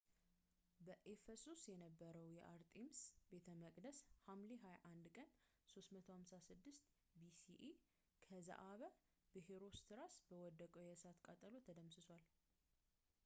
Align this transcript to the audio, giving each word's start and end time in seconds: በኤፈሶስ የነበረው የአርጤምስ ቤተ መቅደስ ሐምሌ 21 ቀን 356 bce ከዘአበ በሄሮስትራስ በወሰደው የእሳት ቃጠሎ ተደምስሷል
በኤፈሶስ 0.85 1.63
የነበረው 1.71 2.27
የአርጤምስ 2.35 3.01
ቤተ 3.31 3.47
መቅደስ 3.63 3.97
ሐምሌ 4.27 4.51
21 4.63 5.11
ቀን 5.19 5.27
356 5.71 6.89
bce 7.25 7.69
ከዘአበ 8.25 8.81
በሄሮስትራስ 9.35 10.15
በወሰደው 10.31 10.87
የእሳት 10.89 11.19
ቃጠሎ 11.29 11.53
ተደምስሷል 11.69 12.25